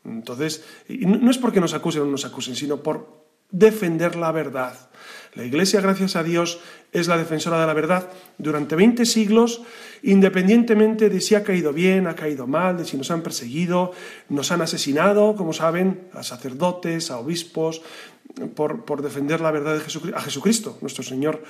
[0.05, 4.91] Entonces, no es porque nos acusen o no nos acusen, sino por defender la verdad.
[5.35, 6.59] La Iglesia, gracias a Dios,
[6.93, 9.63] es la defensora de la verdad durante 20 siglos,
[10.03, 13.93] independientemente de si ha caído bien, ha caído mal, de si nos han perseguido,
[14.29, 17.83] nos han asesinado, como saben, a sacerdotes, a obispos,
[18.55, 21.43] por, defender la verdad de Jesucri- a Jesucristo, nuestro Señor.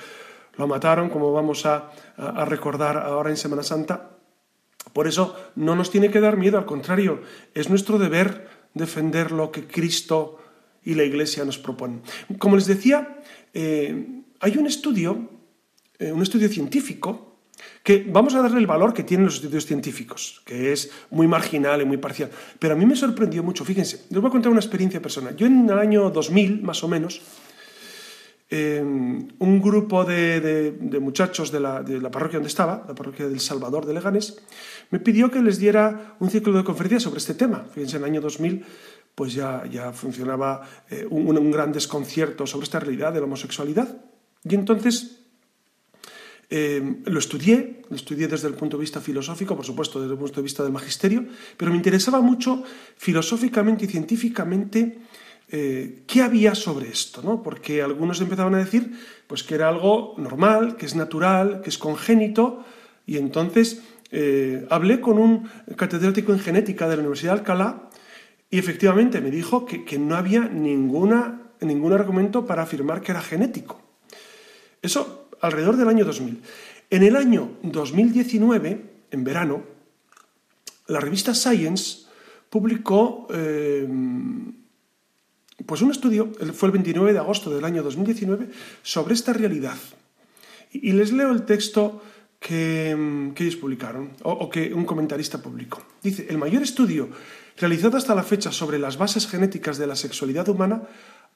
[0.57, 1.91] Lo mataron, como vamos a
[2.45, 4.17] recordar ahora en Semana Santa,
[4.93, 7.21] por eso no nos tiene que dar miedo, al contrario,
[7.53, 10.39] es nuestro deber defender lo que Cristo
[10.83, 12.01] y la Iglesia nos proponen.
[12.39, 13.19] Como les decía,
[13.53, 15.29] eh, hay un estudio,
[15.99, 17.30] eh, un estudio científico,
[17.83, 21.81] que vamos a darle el valor que tienen los estudios científicos, que es muy marginal
[21.81, 22.29] y muy parcial.
[22.59, 25.35] Pero a mí me sorprendió mucho, fíjense, les voy a contar una experiencia personal.
[25.35, 27.21] Yo en el año 2000, más o menos,
[28.53, 32.93] eh, un grupo de, de- de muchachos de la, de la parroquia donde estaba, la
[32.93, 34.37] parroquia del Salvador de Leganés,
[34.89, 37.65] me pidió que les diera un ciclo de conferencias sobre este tema.
[37.73, 38.65] Fíjense, en el año 2000
[39.15, 44.01] pues ya, ya funcionaba eh, un, un gran desconcierto sobre esta realidad de la homosexualidad.
[44.43, 45.20] Y entonces
[46.53, 50.19] eh, lo estudié, lo estudié desde el punto de vista filosófico, por supuesto, desde el
[50.19, 51.23] punto de vista del magisterio,
[51.55, 52.61] pero me interesaba mucho
[52.97, 54.99] filosóficamente y científicamente
[55.49, 57.41] eh, qué había sobre esto, ¿no?
[57.41, 58.91] Porque algunos empezaban a decir
[59.27, 62.65] pues, que era algo normal, que es natural, que es congénito,
[63.05, 63.81] y entonces
[64.11, 67.89] eh, hablé con un catedrático en genética de la Universidad de Alcalá
[68.49, 73.21] y efectivamente me dijo que, que no había ninguna, ningún argumento para afirmar que era
[73.21, 73.79] genético.
[74.81, 76.41] Eso alrededor del año 2000.
[76.89, 79.63] En el año 2019, en verano,
[80.87, 82.05] la revista Science
[82.49, 83.87] publicó eh,
[85.65, 88.49] pues un estudio, fue el 29 de agosto del año 2019,
[88.83, 89.77] sobre esta realidad.
[90.71, 92.01] Y, les leo el texto
[92.39, 92.91] que,
[93.37, 95.83] ellos publicaron, o, que un comentarista publicó.
[96.01, 97.09] Dice, el mayor estudio
[97.57, 100.83] realizado hasta la fecha sobre las bases genéticas de la sexualidad humana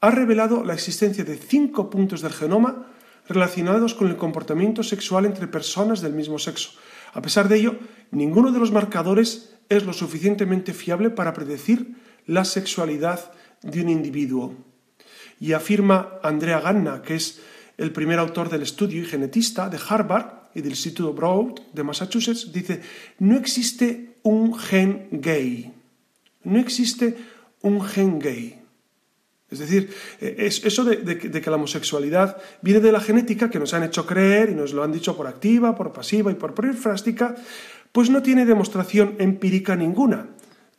[0.02, 2.88] ha revelado la existencia de cinco puntos del genoma
[3.28, 6.72] relacionados con el comportamiento sexual entre personas del mismo sexo.
[7.14, 7.80] A pesar de ello,
[8.12, 11.96] ninguno de los marcadores es lo suficientemente fiable para predecir
[12.28, 14.54] la sexualidad de un individuo.
[15.40, 17.42] Y afirma Andrea Ganna, que es
[17.78, 22.52] el primer autor del estudio y genetista de Harvard y del Instituto Broad de Massachusetts,
[22.54, 22.82] dice,
[23.20, 25.74] no existe un gen gay.
[26.44, 27.18] No existe
[27.62, 28.65] un gen gay.
[29.50, 33.74] Es decir, eh, es eso de, que la homosexualidad viene de la genética que nos
[33.74, 37.36] han hecho creer y nos lo han dicho por activa, por pasiva y por perifrástica,
[37.92, 40.28] pues no tiene demostración empírica ninguna.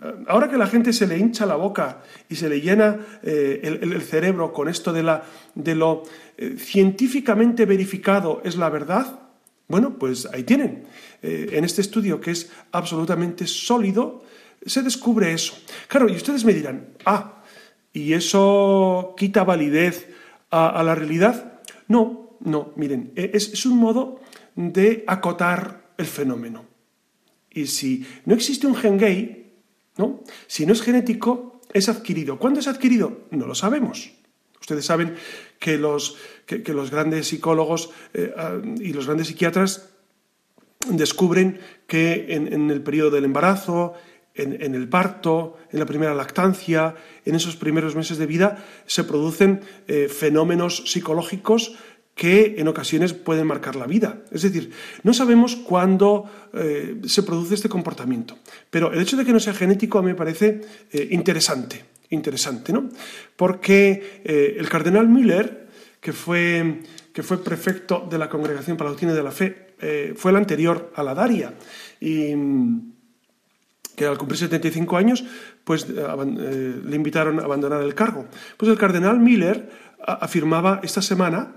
[0.03, 3.61] Eh, ahora que la gente se le hincha la boca y se le llena eh,
[3.63, 5.23] el, cerebro con esto de, la,
[5.55, 6.03] de lo
[6.59, 9.21] científicamente verificado es la verdad,
[9.69, 10.85] bueno, pues ahí tienen.
[11.23, 14.23] en este estudio que es absolutamente sólido,
[14.65, 15.55] se descubre eso.
[15.89, 17.36] Claro, y ustedes me dirán, ah,
[17.97, 20.11] y eso quita validez
[20.51, 21.63] a, la realidad.
[21.89, 24.21] No, no, miren, e, es, un modo
[24.55, 26.67] de acotar el fenómeno.
[27.49, 29.51] Y si no existe un gen gay,
[29.97, 30.23] ¿no?
[30.47, 32.39] si no es genético, es adquirido.
[32.39, 33.23] ¿Cuándo es adquirido?
[33.31, 34.13] No lo sabemos.
[34.61, 35.15] Ustedes saben
[35.59, 39.89] que los, que, los grandes psicólogos eh, ah, y los grandes psiquiatras
[40.91, 43.95] descubren que en, el periodo del embarazo,
[44.37, 49.61] en, el parto, en la primera lactancia, en esos primeros meses de vida, se producen
[49.89, 51.77] eh, fenómenos psicológicos
[52.15, 54.23] que en ocasiones pueden marcar la vida.
[54.31, 54.71] Es decir,
[55.03, 56.25] no sabemos cuándo
[56.55, 58.39] eh, se produce este comportamiento.
[58.71, 60.63] Pero el hecho de que no sea genético a mí me parece
[60.93, 62.89] eh, interesante, interesante, ¿no?
[63.37, 65.69] Porque el cardenal Müller,
[66.01, 66.81] que fue,
[67.13, 70.93] que fue prefecto de la Congregación para la Doctrina de la Fe, fue el anterior
[70.95, 71.53] a la Daria.
[72.01, 72.33] Y
[73.97, 75.25] que al cumplir 75 años,
[75.65, 78.27] pues eh, eh, le invitaron a abandonar el cargo.
[78.57, 79.69] Pues el cardenal Miller
[79.99, 81.57] afirmaba esta semana,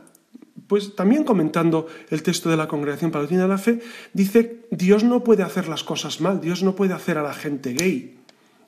[0.68, 3.82] pues también comentando el texto de la Congregación Palatina de la Fe,
[4.14, 7.74] dice, Dios no puede hacer las cosas mal, Dios no puede hacer a la gente
[7.74, 8.16] gay.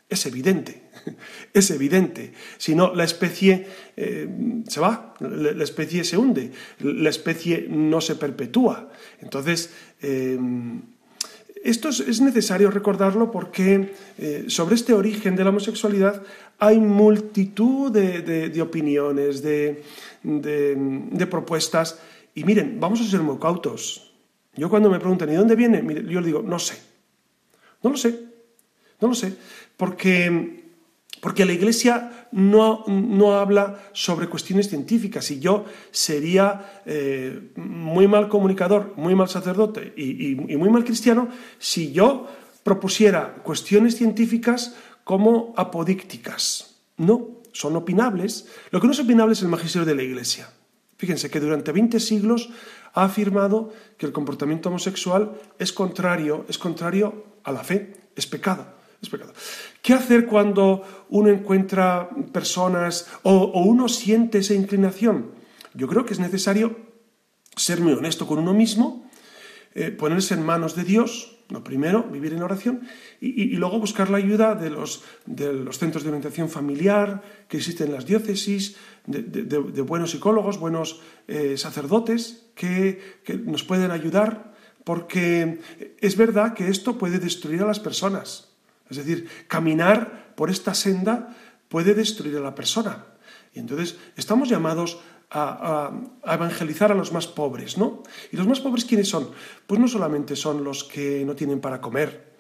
[0.09, 0.89] Es evidente,
[1.53, 2.34] es evidente.
[2.57, 3.65] Si no, la especie
[3.95, 4.28] eh,
[4.67, 8.89] se va, la especie se hunde, la especie no se perpetúa.
[9.22, 9.72] Entonces,
[11.64, 16.24] esto es necesario recordarlo porque eh, sobre este origen de la homosexualidad
[16.59, 19.84] hay multitud de, opiniones, de,
[21.30, 21.99] propuestas.
[22.36, 24.14] Y miren, vamos a ser muy cautos.
[24.55, 25.84] Yo cuando me preguntan, ¿y dónde viene?
[26.07, 26.80] yo digo, no sé.
[27.84, 28.20] No lo sé.
[28.99, 29.34] No lo sé.
[29.78, 30.62] Porque
[31.22, 38.94] porque la Iglesia no, habla sobre cuestiones científicas y yo sería eh, muy mal comunicador,
[38.96, 41.30] muy mal sacerdote y, muy mal cristiano
[41.60, 42.28] si yo
[42.64, 46.76] propusiera cuestiones científicas como apodícticas.
[46.98, 48.48] No, son opinables.
[48.70, 50.50] Lo que no es opinable es el magisterio de la Iglesia.
[50.98, 52.50] Fíjense que durante 20 siglos
[52.94, 58.81] ha afirmado que el comportamiento homosexual es contrario, es contrario a la fe, es pecado.
[59.82, 65.32] ¿Qué hacer cuando uno encuentra personas o, uno siente esa inclinación?
[65.74, 66.78] Yo creo que es necesario
[67.56, 69.10] ser muy honesto con uno mismo,
[69.74, 72.82] eh, ponerse en manos de Dios, lo primero, vivir en oración,
[73.20, 75.04] y, luego buscar la ayuda de los,
[75.72, 82.52] centros de orientación familiar que existen en las diócesis, de, buenos psicólogos, buenos eh, sacerdotes
[82.56, 83.02] que
[83.45, 85.60] nos pueden ayudar, porque
[85.99, 88.51] es verdad que esto puede destruir a las personas.
[88.92, 91.36] Es decir, caminar por esta senda
[91.70, 93.06] puede destruir a la persona.
[93.54, 95.00] Y entonces estamos llamados
[95.32, 95.92] a,
[96.26, 98.04] evangelizar a los más pobres, ¿no?
[98.32, 99.32] ¿Y los más pobres quiénes son?
[99.66, 102.32] Pues no solamente son los que no tienen para comer,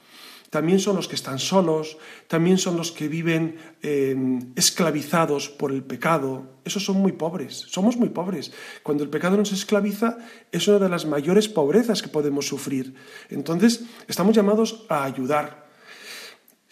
[0.49, 1.97] también son los que están solos,
[2.27, 4.13] también son los que viven eh,
[4.57, 6.59] esclavizados por el pecado.
[6.65, 8.51] Esos son muy pobres, somos muy pobres.
[8.83, 10.17] Cuando el pecado nos esclaviza
[10.51, 12.95] es una de las mayores pobrezas que podemos sufrir.
[13.29, 15.70] Entonces estamos llamados a ayudar,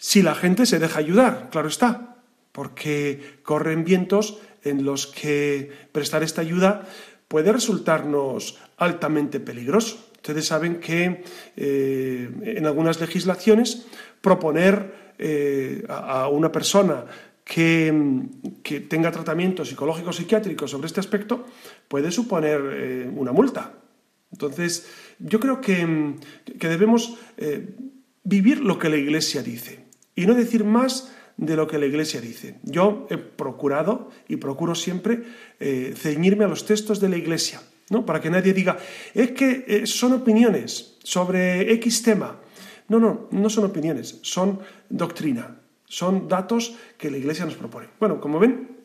[0.02, 2.16] si la gente se deja ayudar, claro está.
[2.52, 6.88] porque corren vientos en los que prestar esta ayuda
[7.28, 10.10] puede resultarnos altamente peligroso.
[10.16, 11.22] Ustedes saben que
[11.56, 13.86] eh, en algunas legislaciones
[14.20, 17.04] proponer eh, a, una persona
[17.44, 17.92] que,
[18.88, 21.44] tenga tratamiento psicológico psiquiátrico sobre este aspecto
[21.88, 23.74] puede suponer eh, una multa.
[24.32, 24.88] Entonces,
[25.18, 26.14] yo creo que,
[26.58, 27.18] que debemos
[28.22, 29.79] vivir lo que la Iglesia dice
[30.20, 32.56] y no decir más de lo que la Iglesia dice.
[32.62, 35.22] Yo he procurado y procuro siempre
[35.58, 38.04] eh, ceñirme a los textos de la Iglesia, ¿no?
[38.04, 38.76] para que nadie diga,
[39.14, 42.38] es que eh, son opiniones sobre X tema.
[42.88, 44.60] No, no, no son opiniones, son
[44.90, 45.56] doctrina,
[45.86, 47.88] son datos que la Iglesia nos propone.
[47.98, 48.79] Bueno, como ven,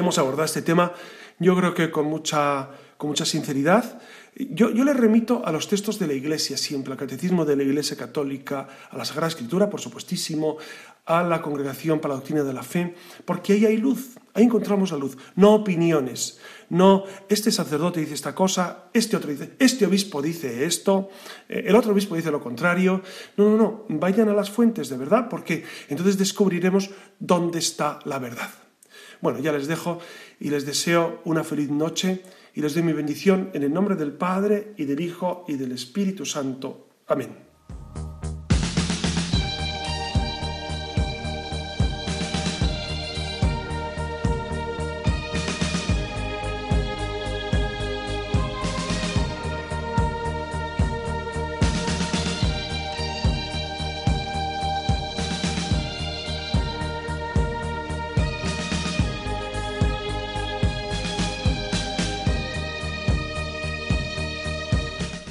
[0.00, 0.92] hemos abordado este tema,
[1.38, 4.00] yo creo que con mucha, con mucha sinceridad.
[4.36, 7.62] Yo, yo, le remito a los textos de la Iglesia siempre, al Catecismo de la
[7.62, 10.56] Iglesia Católica, a la Sagrada Escritura, por supuestísimo,
[11.06, 12.94] a la Congregación para la Doctrina de la Fe,
[13.24, 16.38] porque ahí hay luz, ahí encontramos la luz, no opiniones,
[16.68, 21.08] no este sacerdote dice esta cosa, este otro dice, este obispo dice esto,
[21.48, 23.02] eh, el otro obispo dice lo contrario.
[23.36, 28.18] No, no, no, vayan a las fuentes de verdad, porque entonces descubriremos dónde está la
[28.20, 28.50] verdad.
[29.20, 29.98] Bueno, ya les dejo
[30.38, 32.22] y les deseo una feliz noche
[32.54, 35.72] y les doy mi bendición en el nombre del Padre y del Hijo y del
[35.72, 36.88] Espíritu Santo.
[37.06, 37.49] Amén.